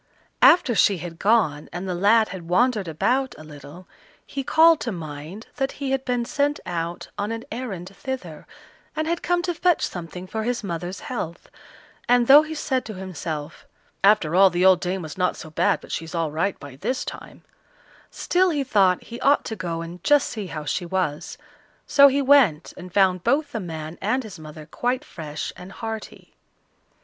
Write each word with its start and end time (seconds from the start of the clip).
After 0.41 0.73
she 0.73 0.97
had 0.97 1.19
gone, 1.19 1.69
and 1.71 1.87
the 1.87 1.93
lad 1.93 2.29
had 2.29 2.49
wandered 2.49 2.87
about 2.87 3.35
a 3.37 3.43
little, 3.43 3.87
he 4.25 4.43
called 4.43 4.79
to 4.79 4.91
mind 4.91 5.45
that 5.57 5.73
he 5.73 5.91
had 5.91 6.03
been 6.05 6.25
sent 6.25 6.59
out 6.65 7.09
on 7.19 7.31
an 7.31 7.43
errand 7.51 7.95
thither, 7.95 8.47
and 8.95 9.05
had 9.07 9.21
come 9.21 9.43
to 9.43 9.53
fetch 9.53 9.85
something 9.85 10.25
for 10.25 10.41
his 10.41 10.63
mother's 10.63 11.01
health; 11.01 11.49
and 12.09 12.25
though 12.25 12.41
he 12.41 12.55
said 12.55 12.83
to 12.85 12.95
himself, 12.95 13.67
"After 14.03 14.33
all 14.33 14.49
the 14.49 14.65
old 14.65 14.79
dame 14.79 15.03
was 15.03 15.19
not 15.19 15.37
so 15.37 15.51
bad 15.51 15.81
but 15.81 15.91
she's 15.91 16.15
all 16.15 16.31
right 16.31 16.59
by 16.59 16.77
this 16.77 17.05
time" 17.05 17.43
still 18.09 18.49
he 18.49 18.63
thought 18.63 19.03
he 19.03 19.19
ought 19.21 19.45
to 19.45 19.55
go 19.55 19.83
and 19.83 20.03
just 20.03 20.27
see 20.29 20.47
how 20.47 20.65
she 20.65 20.83
was. 20.83 21.37
So 21.85 22.07
he 22.07 22.23
went 22.23 22.73
and 22.75 22.91
found 22.91 23.23
both 23.23 23.51
the 23.51 23.59
man 23.59 23.99
and 24.01 24.23
his 24.23 24.39
mother 24.39 24.65
quite 24.65 25.05
fresh 25.05 25.53
and 25.55 25.71
hearty. 25.71 26.33